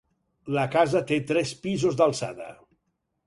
[0.55, 2.49] La casa té tres pisos d'alçada.